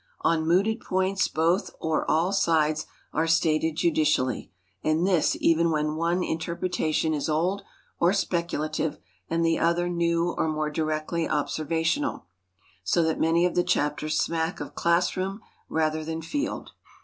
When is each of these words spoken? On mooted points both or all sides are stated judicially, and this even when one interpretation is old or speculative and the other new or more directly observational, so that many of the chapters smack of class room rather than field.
On 0.21 0.47
mooted 0.47 0.79
points 0.81 1.27
both 1.27 1.75
or 1.79 2.09
all 2.09 2.33
sides 2.33 2.87
are 3.13 3.27
stated 3.27 3.75
judicially, 3.75 4.49
and 4.83 5.05
this 5.05 5.37
even 5.39 5.69
when 5.69 5.95
one 5.95 6.23
interpretation 6.23 7.13
is 7.13 7.29
old 7.29 7.61
or 7.99 8.11
speculative 8.11 8.97
and 9.29 9.45
the 9.45 9.59
other 9.59 9.87
new 9.89 10.31
or 10.31 10.47
more 10.49 10.71
directly 10.71 11.29
observational, 11.29 12.25
so 12.83 13.03
that 13.03 13.19
many 13.19 13.45
of 13.45 13.53
the 13.53 13.63
chapters 13.63 14.19
smack 14.19 14.59
of 14.59 14.73
class 14.73 15.15
room 15.15 15.39
rather 15.69 16.03
than 16.03 16.23
field. 16.23 16.71